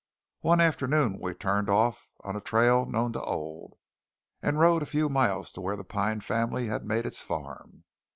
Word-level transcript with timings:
One 0.39 0.59
afternoon 0.59 1.19
we 1.19 1.35
turned 1.35 1.69
off 1.69 2.09
on 2.21 2.35
a 2.35 2.41
trail 2.41 2.87
known 2.87 3.13
to 3.13 3.21
Old, 3.21 3.75
and 4.41 4.57
rode 4.59 4.81
a 4.81 4.87
few 4.87 5.09
miles 5.09 5.51
to 5.51 5.61
where 5.61 5.75
the 5.75 5.83
Pine 5.83 6.21
family 6.21 6.65
had 6.65 6.83
made 6.83 7.05
its 7.05 7.21
farm. 7.21 7.83